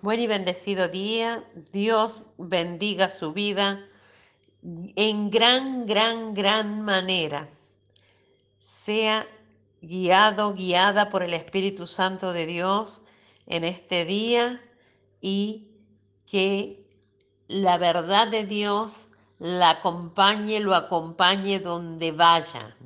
Buen 0.00 0.20
y 0.20 0.28
bendecido 0.28 0.86
día. 0.86 1.44
Dios 1.72 2.22
bendiga 2.36 3.10
su 3.10 3.32
vida 3.32 3.84
en 4.62 5.28
gran, 5.28 5.86
gran, 5.86 6.34
gran 6.34 6.82
manera. 6.82 7.48
Sea 8.58 9.26
guiado, 9.82 10.54
guiada 10.54 11.10
por 11.10 11.24
el 11.24 11.34
Espíritu 11.34 11.88
Santo 11.88 12.32
de 12.32 12.46
Dios 12.46 13.02
en 13.46 13.64
este 13.64 14.04
día 14.04 14.62
y 15.20 15.66
que 16.24 16.86
la 17.48 17.76
verdad 17.76 18.28
de 18.28 18.44
Dios 18.44 19.08
la 19.40 19.70
acompañe, 19.70 20.60
lo 20.60 20.76
acompañe 20.76 21.58
donde 21.58 22.12
vaya. 22.12 22.76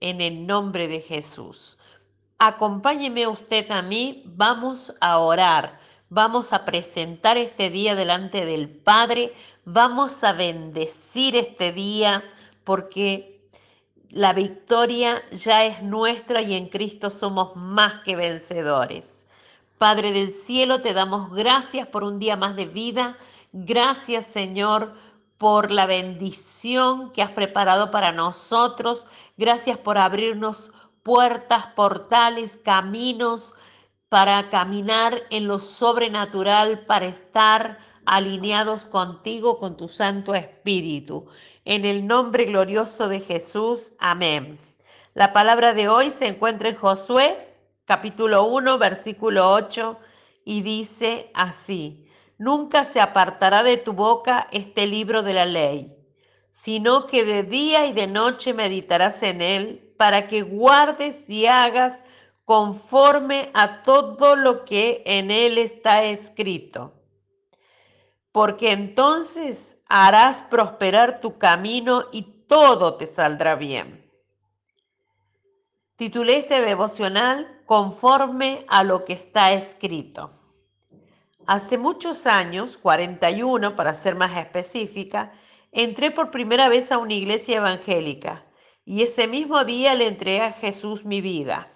En 0.00 0.20
el 0.20 0.44
nombre 0.44 0.88
de 0.88 1.00
Jesús. 1.02 1.78
Acompáñeme 2.38 3.28
usted 3.28 3.70
a 3.70 3.80
mí, 3.80 4.24
vamos 4.26 4.92
a 5.00 5.18
orar, 5.18 5.85
vamos 6.08 6.52
a 6.52 6.64
presentar 6.64 7.36
este 7.36 7.70
día 7.70 7.94
delante 7.94 8.44
del 8.44 8.68
Padre, 8.68 9.32
vamos 9.64 10.22
a 10.22 10.32
bendecir 10.32 11.36
este 11.36 11.72
día 11.72 12.24
porque 12.64 13.48
la 14.10 14.32
victoria 14.32 15.22
ya 15.30 15.64
es 15.64 15.82
nuestra 15.82 16.42
y 16.42 16.54
en 16.54 16.68
Cristo 16.68 17.10
somos 17.10 17.56
más 17.56 18.02
que 18.04 18.16
vencedores. 18.16 19.26
Padre 19.78 20.12
del 20.12 20.32
cielo, 20.32 20.80
te 20.80 20.94
damos 20.94 21.30
gracias 21.32 21.86
por 21.86 22.02
un 22.04 22.18
día 22.18 22.36
más 22.36 22.56
de 22.56 22.66
vida. 22.66 23.16
Gracias 23.52 24.24
Señor 24.26 24.94
por 25.38 25.70
la 25.70 25.86
bendición 25.86 27.12
que 27.12 27.22
has 27.22 27.30
preparado 27.32 27.90
para 27.90 28.12
nosotros. 28.12 29.06
Gracias 29.36 29.76
por 29.76 29.98
abrirnos 29.98 30.72
puertas, 31.02 31.66
portales, 31.76 32.56
caminos 32.56 33.54
para 34.08 34.48
caminar 34.50 35.22
en 35.30 35.48
lo 35.48 35.58
sobrenatural, 35.58 36.86
para 36.86 37.06
estar 37.06 37.78
alineados 38.04 38.84
contigo, 38.84 39.58
con 39.58 39.76
tu 39.76 39.88
Santo 39.88 40.34
Espíritu. 40.34 41.26
En 41.64 41.84
el 41.84 42.06
nombre 42.06 42.44
glorioso 42.44 43.08
de 43.08 43.20
Jesús, 43.20 43.94
amén. 43.98 44.58
La 45.14 45.32
palabra 45.32 45.74
de 45.74 45.88
hoy 45.88 46.10
se 46.10 46.28
encuentra 46.28 46.68
en 46.68 46.76
Josué, 46.76 47.52
capítulo 47.84 48.44
1, 48.44 48.78
versículo 48.78 49.50
8, 49.52 49.98
y 50.44 50.62
dice 50.62 51.30
así, 51.34 52.08
nunca 52.38 52.84
se 52.84 53.00
apartará 53.00 53.64
de 53.64 53.76
tu 53.76 53.92
boca 53.92 54.46
este 54.52 54.86
libro 54.86 55.22
de 55.22 55.32
la 55.32 55.46
ley, 55.46 55.92
sino 56.50 57.06
que 57.06 57.24
de 57.24 57.42
día 57.42 57.86
y 57.86 57.92
de 57.92 58.06
noche 58.06 58.54
meditarás 58.54 59.22
en 59.24 59.42
él 59.42 59.94
para 59.96 60.28
que 60.28 60.42
guardes 60.42 61.16
y 61.28 61.46
hagas 61.46 62.02
conforme 62.46 63.50
a 63.54 63.82
todo 63.82 64.36
lo 64.36 64.64
que 64.64 65.02
en 65.04 65.32
él 65.32 65.58
está 65.58 66.04
escrito. 66.04 66.94
Porque 68.30 68.70
entonces 68.70 69.76
harás 69.88 70.42
prosperar 70.42 71.18
tu 71.20 71.38
camino 71.38 72.04
y 72.12 72.44
todo 72.46 72.94
te 72.94 73.08
saldrá 73.08 73.56
bien. 73.56 74.08
Titulé 75.96 76.36
este 76.36 76.60
devocional 76.60 77.62
conforme 77.66 78.64
a 78.68 78.84
lo 78.84 79.04
que 79.04 79.14
está 79.14 79.52
escrito. 79.52 80.30
Hace 81.48 81.78
muchos 81.78 82.28
años, 82.28 82.78
41 82.78 83.74
para 83.74 83.92
ser 83.92 84.14
más 84.14 84.38
específica, 84.38 85.32
entré 85.72 86.12
por 86.12 86.30
primera 86.30 86.68
vez 86.68 86.92
a 86.92 86.98
una 86.98 87.14
iglesia 87.14 87.56
evangélica 87.56 88.44
y 88.84 89.02
ese 89.02 89.26
mismo 89.26 89.64
día 89.64 89.96
le 89.96 90.06
entregué 90.06 90.42
a 90.42 90.52
Jesús 90.52 91.04
mi 91.04 91.20
vida. 91.20 91.72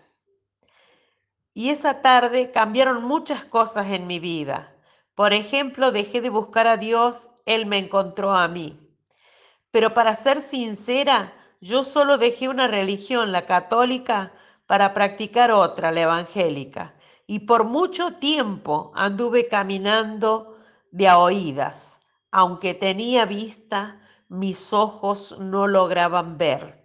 Y 1.52 1.70
esa 1.70 2.00
tarde 2.02 2.52
cambiaron 2.52 3.04
muchas 3.04 3.44
cosas 3.44 3.86
en 3.88 4.06
mi 4.06 4.18
vida. 4.18 4.74
Por 5.14 5.32
ejemplo, 5.32 5.92
dejé 5.92 6.20
de 6.20 6.30
buscar 6.30 6.66
a 6.66 6.76
Dios, 6.76 7.28
Él 7.44 7.66
me 7.66 7.78
encontró 7.78 8.32
a 8.32 8.48
mí. 8.48 8.78
Pero 9.70 9.92
para 9.92 10.14
ser 10.14 10.40
sincera, 10.40 11.32
yo 11.60 11.82
solo 11.82 12.18
dejé 12.18 12.48
una 12.48 12.68
religión, 12.68 13.32
la 13.32 13.46
católica, 13.46 14.32
para 14.66 14.94
practicar 14.94 15.50
otra, 15.50 15.92
la 15.92 16.02
evangélica. 16.02 16.94
Y 17.26 17.40
por 17.40 17.64
mucho 17.64 18.14
tiempo 18.14 18.92
anduve 18.94 19.48
caminando 19.48 20.56
de 20.90 21.08
a 21.08 21.18
oídas. 21.18 22.00
Aunque 22.30 22.74
tenía 22.74 23.24
vista, 23.24 24.00
mis 24.28 24.72
ojos 24.72 25.36
no 25.38 25.66
lograban 25.66 26.38
ver. 26.38 26.79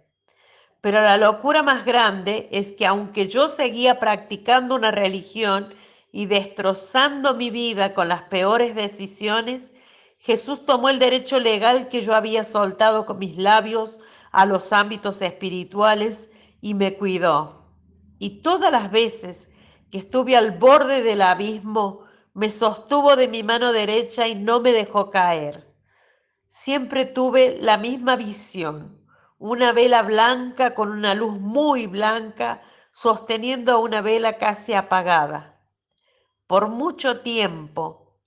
Pero 0.80 1.00
la 1.00 1.16
locura 1.16 1.62
más 1.62 1.84
grande 1.84 2.48
es 2.52 2.72
que 2.72 2.86
aunque 2.86 3.28
yo 3.28 3.48
seguía 3.48 3.98
practicando 3.98 4.74
una 4.74 4.90
religión 4.90 5.74
y 6.12 6.26
destrozando 6.26 7.34
mi 7.34 7.50
vida 7.50 7.94
con 7.94 8.08
las 8.08 8.22
peores 8.22 8.74
decisiones, 8.74 9.72
Jesús 10.18 10.64
tomó 10.64 10.88
el 10.88 10.98
derecho 10.98 11.38
legal 11.38 11.88
que 11.88 12.02
yo 12.02 12.14
había 12.14 12.44
soltado 12.44 13.06
con 13.06 13.18
mis 13.18 13.36
labios 13.36 14.00
a 14.32 14.46
los 14.46 14.72
ámbitos 14.72 15.22
espirituales 15.22 16.30
y 16.60 16.74
me 16.74 16.94
cuidó. 16.96 17.64
Y 18.18 18.42
todas 18.42 18.72
las 18.72 18.90
veces 18.90 19.48
que 19.90 19.98
estuve 19.98 20.36
al 20.36 20.58
borde 20.58 21.02
del 21.02 21.22
abismo, 21.22 22.04
me 22.34 22.50
sostuvo 22.50 23.16
de 23.16 23.28
mi 23.28 23.42
mano 23.42 23.72
derecha 23.72 24.26
y 24.26 24.34
no 24.34 24.60
me 24.60 24.72
dejó 24.72 25.10
caer. 25.10 25.72
Siempre 26.48 27.06
tuve 27.06 27.56
la 27.60 27.78
misma 27.78 28.16
visión 28.16 28.95
una 29.38 29.72
vela 29.72 30.02
blanca 30.02 30.74
con 30.74 30.90
una 30.90 31.14
luz 31.14 31.38
muy 31.38 31.86
blanca 31.86 32.62
sosteniendo 32.90 33.80
una 33.80 34.00
vela 34.00 34.38
casi 34.38 34.72
apagada. 34.72 35.60
Por 36.46 36.68
mucho 36.68 37.20
tiempo 37.20 38.20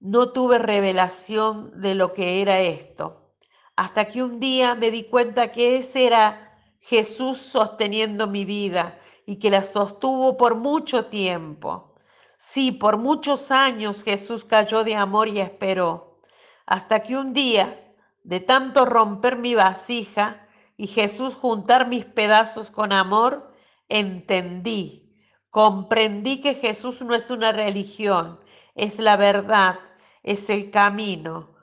no 0.00 0.30
tuve 0.30 0.58
revelación 0.58 1.80
de 1.80 1.96
lo 1.96 2.12
que 2.12 2.40
era 2.40 2.60
esto, 2.60 3.34
hasta 3.74 4.06
que 4.06 4.22
un 4.22 4.38
día 4.38 4.76
me 4.76 4.92
di 4.92 5.04
cuenta 5.04 5.50
que 5.50 5.76
ese 5.76 6.06
era 6.06 6.56
Jesús 6.80 7.38
sosteniendo 7.38 8.28
mi 8.28 8.44
vida 8.44 8.98
y 9.26 9.38
que 9.38 9.50
la 9.50 9.64
sostuvo 9.64 10.36
por 10.36 10.54
mucho 10.54 11.06
tiempo. 11.06 11.96
Sí, 12.36 12.70
por 12.70 12.96
muchos 12.96 13.50
años 13.50 14.04
Jesús 14.04 14.44
cayó 14.44 14.84
de 14.84 14.94
amor 14.94 15.26
y 15.26 15.40
esperó, 15.40 16.20
hasta 16.64 17.02
que 17.02 17.16
un 17.16 17.32
día 17.32 17.87
de 18.28 18.40
tanto 18.40 18.84
romper 18.84 19.38
mi 19.38 19.54
vasija 19.54 20.46
y 20.76 20.86
Jesús 20.86 21.32
juntar 21.34 21.88
mis 21.88 22.04
pedazos 22.04 22.70
con 22.70 22.92
amor, 22.92 23.54
entendí, 23.88 25.14
comprendí 25.48 26.42
que 26.42 26.56
Jesús 26.56 27.00
no 27.00 27.14
es 27.14 27.30
una 27.30 27.52
religión, 27.52 28.38
es 28.74 28.98
la 28.98 29.16
verdad, 29.16 29.78
es 30.22 30.50
el 30.50 30.70
camino 30.70 31.56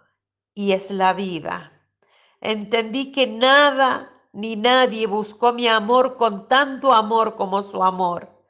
y 0.55 0.71
es 0.71 0.89
la 0.89 1.13
vida. 1.13 1.71
Entendí 2.41 3.11
que 3.11 3.27
nada 3.27 4.11
ni 4.33 4.55
nadie 4.55 5.05
buscó 5.05 5.53
mi 5.53 5.67
amor 5.67 6.17
con 6.17 6.47
tanto 6.47 6.93
amor 6.93 7.35
como 7.35 7.61
su 7.61 7.83
amor. 7.83 8.43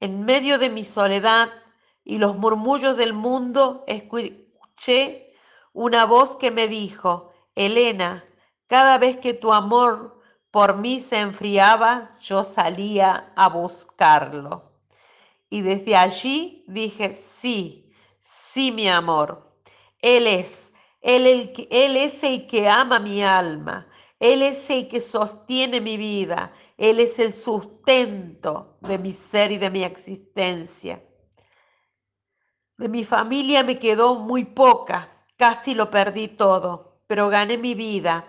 En 0.00 0.26
medio 0.26 0.58
de 0.58 0.68
mi 0.68 0.84
soledad 0.84 1.48
y 2.04 2.18
los 2.18 2.36
murmullos 2.36 2.98
del 2.98 3.14
mundo, 3.14 3.84
escuché 3.86 5.32
una 5.72 6.04
voz 6.04 6.36
que 6.36 6.50
me 6.50 6.68
dijo, 6.68 7.27
Elena, 7.58 8.24
cada 8.68 8.98
vez 8.98 9.18
que 9.18 9.34
tu 9.34 9.52
amor 9.52 10.20
por 10.52 10.76
mí 10.76 11.00
se 11.00 11.18
enfriaba, 11.18 12.16
yo 12.20 12.44
salía 12.44 13.32
a 13.34 13.48
buscarlo. 13.48 14.74
Y 15.50 15.62
desde 15.62 15.96
allí 15.96 16.64
dije, 16.68 17.12
sí, 17.12 17.92
sí, 18.20 18.70
mi 18.70 18.88
amor. 18.88 19.56
Él 20.00 20.28
es, 20.28 20.72
él, 21.00 21.52
él 21.68 21.96
es 21.96 22.22
el 22.22 22.46
que 22.46 22.68
ama 22.68 23.00
mi 23.00 23.24
alma. 23.24 23.88
Él 24.20 24.42
es 24.42 24.70
el 24.70 24.86
que 24.86 25.00
sostiene 25.00 25.80
mi 25.80 25.96
vida. 25.96 26.52
Él 26.76 27.00
es 27.00 27.18
el 27.18 27.32
sustento 27.32 28.78
de 28.82 28.98
mi 28.98 29.12
ser 29.12 29.50
y 29.50 29.58
de 29.58 29.70
mi 29.70 29.82
existencia. 29.82 31.02
De 32.76 32.88
mi 32.88 33.02
familia 33.02 33.64
me 33.64 33.80
quedó 33.80 34.14
muy 34.14 34.44
poca, 34.44 35.24
casi 35.36 35.74
lo 35.74 35.90
perdí 35.90 36.28
todo 36.28 36.87
pero 37.08 37.28
gané 37.28 37.58
mi 37.58 37.74
vida. 37.74 38.24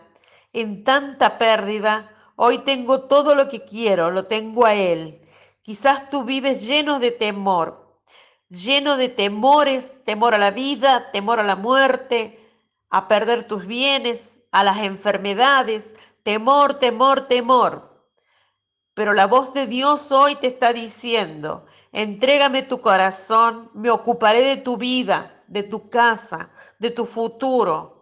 En 0.51 0.83
tanta 0.83 1.37
pérdida, 1.37 2.09
hoy 2.35 2.59
tengo 2.59 3.01
todo 3.01 3.35
lo 3.35 3.47
que 3.47 3.63
quiero, 3.63 4.09
lo 4.09 4.25
tengo 4.25 4.65
a 4.65 4.73
Él. 4.73 5.21
Quizás 5.61 6.09
tú 6.09 6.23
vives 6.23 6.65
lleno 6.65 6.99
de 6.99 7.11
temor, 7.11 7.99
lleno 8.49 8.97
de 8.97 9.09
temores, 9.09 9.91
temor 10.05 10.33
a 10.33 10.39
la 10.39 10.49
vida, 10.49 11.11
temor 11.11 11.39
a 11.39 11.43
la 11.43 11.55
muerte, 11.55 12.39
a 12.89 13.07
perder 13.07 13.47
tus 13.47 13.67
bienes, 13.67 14.39
a 14.51 14.63
las 14.63 14.79
enfermedades, 14.79 15.91
temor, 16.23 16.75
temor, 16.75 17.27
temor. 17.27 18.07
Pero 18.95 19.13
la 19.13 19.27
voz 19.27 19.53
de 19.53 19.67
Dios 19.67 20.11
hoy 20.11 20.35
te 20.37 20.47
está 20.47 20.73
diciendo, 20.73 21.65
entrégame 21.91 22.63
tu 22.63 22.81
corazón, 22.81 23.69
me 23.73 23.91
ocuparé 23.91 24.43
de 24.43 24.57
tu 24.57 24.77
vida, 24.77 25.43
de 25.47 25.63
tu 25.63 25.89
casa, 25.89 26.49
de 26.79 26.91
tu 26.91 27.05
futuro. 27.05 27.98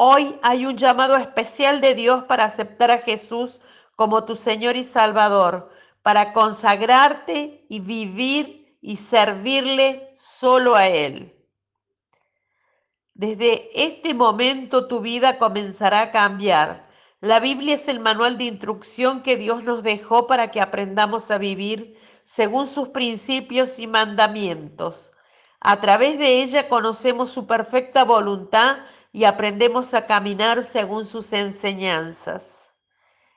Hoy 0.00 0.38
hay 0.42 0.64
un 0.64 0.76
llamado 0.76 1.16
especial 1.16 1.80
de 1.80 1.96
Dios 1.96 2.22
para 2.22 2.44
aceptar 2.44 2.92
a 2.92 2.98
Jesús 2.98 3.60
como 3.96 4.22
tu 4.24 4.36
Señor 4.36 4.76
y 4.76 4.84
Salvador, 4.84 5.72
para 6.02 6.32
consagrarte 6.32 7.66
y 7.68 7.80
vivir 7.80 8.78
y 8.80 8.94
servirle 8.94 10.12
solo 10.14 10.76
a 10.76 10.86
Él. 10.86 11.34
Desde 13.14 13.70
este 13.74 14.14
momento 14.14 14.86
tu 14.86 15.00
vida 15.00 15.36
comenzará 15.36 16.02
a 16.02 16.10
cambiar. 16.12 16.86
La 17.18 17.40
Biblia 17.40 17.74
es 17.74 17.88
el 17.88 17.98
manual 17.98 18.38
de 18.38 18.44
instrucción 18.44 19.24
que 19.24 19.36
Dios 19.36 19.64
nos 19.64 19.82
dejó 19.82 20.28
para 20.28 20.52
que 20.52 20.60
aprendamos 20.60 21.28
a 21.32 21.38
vivir 21.38 21.98
según 22.22 22.68
sus 22.68 22.90
principios 22.90 23.80
y 23.80 23.88
mandamientos. 23.88 25.10
A 25.58 25.80
través 25.80 26.20
de 26.20 26.40
ella 26.40 26.68
conocemos 26.68 27.32
su 27.32 27.48
perfecta 27.48 28.04
voluntad 28.04 28.76
y 29.12 29.24
aprendemos 29.24 29.94
a 29.94 30.06
caminar 30.06 30.64
según 30.64 31.04
sus 31.04 31.32
enseñanzas. 31.32 32.74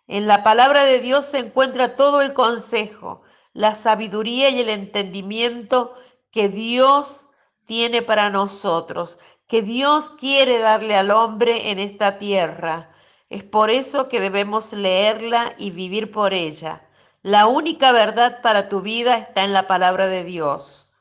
En 0.07 0.27
la 0.27 0.43
palabra 0.43 0.83
de 0.83 0.99
Dios 0.99 1.25
se 1.25 1.39
encuentra 1.39 1.95
todo 1.95 2.21
el 2.21 2.33
consejo, 2.33 3.21
la 3.53 3.75
sabiduría 3.75 4.49
y 4.49 4.59
el 4.59 4.69
entendimiento 4.69 5.95
que 6.31 6.49
Dios 6.49 7.25
tiene 7.65 8.01
para 8.01 8.29
nosotros, 8.29 9.17
que 9.47 9.61
Dios 9.61 10.09
quiere 10.11 10.59
darle 10.59 10.95
al 10.95 11.11
hombre 11.11 11.71
en 11.71 11.79
esta 11.79 12.17
tierra. 12.17 12.91
Es 13.29 13.43
por 13.43 13.69
eso 13.69 14.09
que 14.09 14.19
debemos 14.19 14.73
leerla 14.73 15.53
y 15.57 15.71
vivir 15.71 16.11
por 16.11 16.33
ella. 16.33 16.87
La 17.21 17.47
única 17.47 17.91
verdad 17.91 18.41
para 18.41 18.67
tu 18.67 18.81
vida 18.81 19.17
está 19.17 19.43
en 19.43 19.53
la 19.53 19.67
palabra 19.67 20.07
de 20.07 20.23
Dios. 20.23 20.91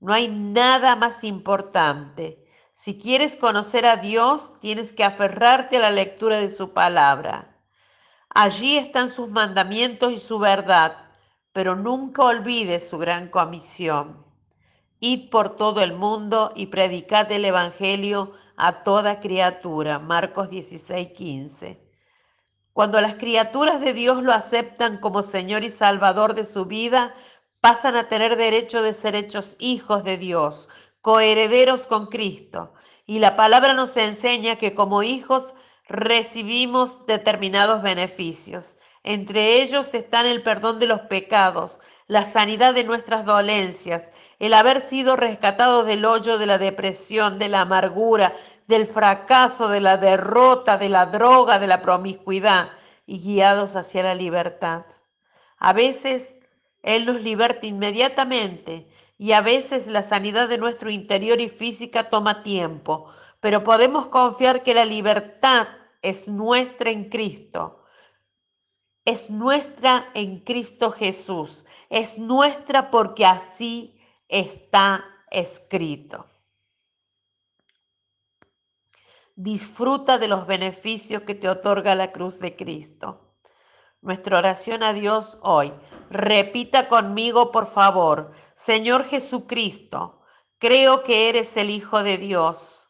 No 0.00 0.12
hay 0.12 0.28
nada 0.28 0.96
más 0.96 1.22
importante. 1.22 2.41
Si 2.82 2.98
quieres 2.98 3.36
conocer 3.36 3.86
a 3.86 3.98
Dios, 3.98 4.58
tienes 4.58 4.92
que 4.92 5.04
aferrarte 5.04 5.76
a 5.76 5.80
la 5.82 5.92
lectura 5.92 6.40
de 6.40 6.48
su 6.48 6.72
palabra. 6.72 7.56
Allí 8.28 8.76
están 8.76 9.08
sus 9.08 9.28
mandamientos 9.28 10.12
y 10.12 10.18
su 10.18 10.40
verdad, 10.40 10.96
pero 11.52 11.76
nunca 11.76 12.24
olvides 12.24 12.88
su 12.88 12.98
gran 12.98 13.28
comisión. 13.28 14.26
Id 14.98 15.30
por 15.30 15.54
todo 15.54 15.80
el 15.80 15.92
mundo 15.92 16.50
y 16.56 16.66
predicad 16.66 17.30
el 17.30 17.44
Evangelio 17.44 18.32
a 18.56 18.82
toda 18.82 19.20
criatura. 19.20 20.00
Marcos 20.00 20.50
16, 20.50 21.12
15. 21.12 21.80
Cuando 22.72 23.00
las 23.00 23.14
criaturas 23.14 23.80
de 23.80 23.92
Dios 23.92 24.24
lo 24.24 24.32
aceptan 24.32 24.98
como 24.98 25.22
Señor 25.22 25.62
y 25.62 25.70
Salvador 25.70 26.34
de 26.34 26.44
su 26.44 26.64
vida, 26.64 27.14
pasan 27.60 27.94
a 27.94 28.08
tener 28.08 28.34
derecho 28.34 28.82
de 28.82 28.92
ser 28.92 29.14
hechos 29.14 29.54
hijos 29.60 30.02
de 30.02 30.16
Dios, 30.16 30.68
coherederos 31.02 31.86
con 31.86 32.06
Cristo. 32.06 32.72
Y 33.04 33.18
la 33.18 33.36
palabra 33.36 33.74
nos 33.74 33.96
enseña 33.96 34.56
que 34.56 34.74
como 34.74 35.02
hijos 35.02 35.52
recibimos 35.86 37.06
determinados 37.06 37.82
beneficios. 37.82 38.78
Entre 39.02 39.60
ellos 39.60 39.92
están 39.94 40.26
el 40.26 40.42
perdón 40.42 40.78
de 40.78 40.86
los 40.86 41.00
pecados, 41.02 41.80
la 42.06 42.24
sanidad 42.24 42.72
de 42.72 42.84
nuestras 42.84 43.24
dolencias, 43.26 44.08
el 44.38 44.54
haber 44.54 44.80
sido 44.80 45.16
rescatados 45.16 45.86
del 45.86 46.04
hoyo 46.04 46.38
de 46.38 46.46
la 46.46 46.58
depresión, 46.58 47.38
de 47.38 47.48
la 47.48 47.62
amargura, 47.62 48.32
del 48.68 48.86
fracaso, 48.86 49.68
de 49.68 49.80
la 49.80 49.96
derrota, 49.96 50.78
de 50.78 50.88
la 50.88 51.06
droga, 51.06 51.58
de 51.58 51.66
la 51.66 51.82
promiscuidad 51.82 52.70
y 53.04 53.20
guiados 53.20 53.74
hacia 53.74 54.04
la 54.04 54.14
libertad. 54.14 54.84
A 55.58 55.72
veces 55.72 56.32
Él 56.82 57.06
nos 57.06 57.20
liberta 57.20 57.66
inmediatamente 57.66 58.86
y 59.22 59.32
a 59.32 59.40
veces 59.40 59.86
la 59.86 60.02
sanidad 60.02 60.48
de 60.48 60.58
nuestro 60.58 60.90
interior 60.90 61.40
y 61.40 61.48
física 61.48 62.10
toma 62.10 62.42
tiempo, 62.42 63.08
pero 63.40 63.62
podemos 63.62 64.06
confiar 64.06 64.62
que 64.62 64.74
la 64.74 64.84
libertad 64.84 65.68
es 66.02 66.28
nuestra 66.28 66.90
en 66.90 67.08
Cristo 67.08 67.82
es 69.04 69.30
nuestra 69.30 70.10
en 70.14 70.40
Cristo 70.40 70.92
Jesús, 70.92 71.66
es 71.90 72.18
nuestra 72.18 72.90
porque 72.90 73.26
así 73.26 74.00
está 74.28 75.04
escrito. 75.30 76.26
Disfruta 79.34 80.18
de 80.18 80.28
los 80.28 80.46
beneficios 80.46 81.22
que 81.22 81.34
te 81.34 81.48
otorga 81.48 81.94
la 81.94 82.12
cruz 82.12 82.38
de 82.38 82.54
Cristo. 82.54 83.31
Nuestra 84.02 84.38
oración 84.38 84.82
a 84.82 84.92
Dios 84.92 85.38
hoy. 85.42 85.72
Repita 86.10 86.88
conmigo, 86.88 87.52
por 87.52 87.68
favor. 87.68 88.32
Señor 88.56 89.04
Jesucristo, 89.04 90.20
creo 90.58 91.04
que 91.04 91.28
eres 91.28 91.56
el 91.56 91.70
Hijo 91.70 92.02
de 92.02 92.18
Dios. 92.18 92.88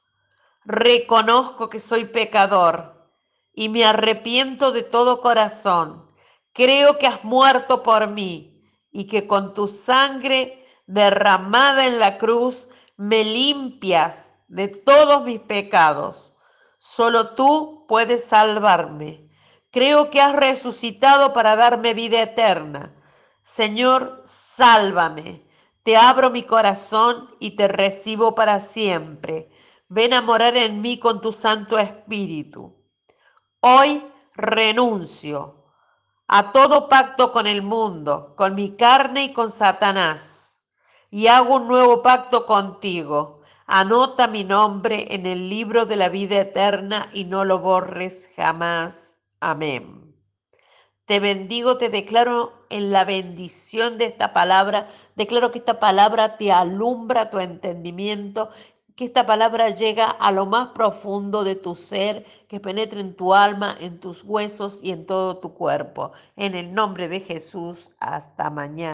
Reconozco 0.64 1.68
que 1.68 1.80
soy 1.80 2.06
pecador 2.06 3.10
y 3.52 3.68
me 3.68 3.84
arrepiento 3.84 4.72
de 4.72 4.84
todo 4.84 5.20
corazón. 5.20 6.10
Creo 6.54 6.96
que 6.96 7.06
has 7.06 7.22
muerto 7.24 7.82
por 7.82 8.08
mí 8.08 8.64
y 8.90 9.06
que 9.06 9.26
con 9.26 9.52
tu 9.52 9.68
sangre 9.68 10.66
derramada 10.86 11.86
en 11.86 11.98
la 11.98 12.16
cruz 12.16 12.70
me 12.96 13.22
limpias 13.22 14.24
de 14.48 14.68
todos 14.68 15.24
mis 15.24 15.40
pecados. 15.40 16.32
Solo 16.78 17.34
tú 17.34 17.84
puedes 17.86 18.24
salvarme. 18.24 19.28
Creo 19.72 20.10
que 20.10 20.20
has 20.20 20.36
resucitado 20.36 21.32
para 21.32 21.56
darme 21.56 21.94
vida 21.94 22.20
eterna. 22.20 22.94
Señor, 23.42 24.22
sálvame. 24.26 25.46
Te 25.82 25.96
abro 25.96 26.30
mi 26.30 26.42
corazón 26.42 27.34
y 27.40 27.56
te 27.56 27.68
recibo 27.68 28.34
para 28.34 28.60
siempre. 28.60 29.50
Ven 29.88 30.12
a 30.12 30.20
morar 30.20 30.58
en 30.58 30.82
mí 30.82 30.98
con 30.98 31.22
tu 31.22 31.32
Santo 31.32 31.78
Espíritu. 31.78 32.76
Hoy 33.60 34.04
renuncio 34.34 35.64
a 36.28 36.52
todo 36.52 36.90
pacto 36.90 37.32
con 37.32 37.46
el 37.46 37.62
mundo, 37.62 38.34
con 38.36 38.54
mi 38.54 38.76
carne 38.76 39.24
y 39.24 39.32
con 39.32 39.50
Satanás, 39.50 40.58
y 41.10 41.28
hago 41.28 41.56
un 41.56 41.68
nuevo 41.68 42.02
pacto 42.02 42.44
contigo. 42.44 43.40
Anota 43.66 44.26
mi 44.26 44.44
nombre 44.44 45.14
en 45.14 45.24
el 45.24 45.48
libro 45.48 45.86
de 45.86 45.96
la 45.96 46.10
vida 46.10 46.36
eterna 46.36 47.08
y 47.14 47.24
no 47.24 47.46
lo 47.46 47.60
borres 47.60 48.30
jamás. 48.36 49.11
Amén. 49.44 50.14
Te 51.04 51.18
bendigo, 51.18 51.76
te 51.76 51.88
declaro 51.88 52.52
en 52.70 52.92
la 52.92 53.04
bendición 53.04 53.98
de 53.98 54.04
esta 54.04 54.32
palabra. 54.32 54.86
Declaro 55.16 55.50
que 55.50 55.58
esta 55.58 55.80
palabra 55.80 56.36
te 56.36 56.52
alumbra 56.52 57.28
tu 57.28 57.40
entendimiento 57.40 58.50
que 58.96 59.06
esta 59.06 59.26
palabra 59.26 59.70
llega 59.70 60.10
a 60.10 60.32
lo 60.32 60.46
más 60.46 60.68
profundo 60.68 61.44
de 61.44 61.56
tu 61.56 61.74
ser, 61.74 62.26
que 62.48 62.60
penetre 62.60 63.00
en 63.00 63.16
tu 63.16 63.34
alma, 63.34 63.76
en 63.80 64.00
tus 64.00 64.22
huesos 64.22 64.80
y 64.82 64.90
en 64.90 65.06
todo 65.06 65.38
tu 65.38 65.54
cuerpo. 65.54 66.12
En 66.36 66.54
el 66.54 66.74
nombre 66.74 67.08
de 67.08 67.20
Jesús, 67.20 67.90
hasta 67.98 68.50
mañana. 68.50 68.90